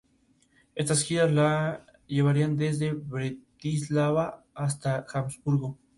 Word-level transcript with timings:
Estas 0.73 1.03
giras 1.03 1.31
le 1.31 1.79
llevarían 2.07 2.57
desde 2.57 2.91
Bratislava 2.93 4.43
hasta 4.55 4.95
a 5.07 5.19
Hamburgo. 5.19 5.77